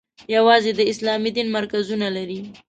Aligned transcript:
یوازې 0.35 0.71
د 0.75 0.81
اسلامي 0.91 1.31
دین 1.35 1.47
مرکزونه 1.57 2.07
لري. 2.17 2.39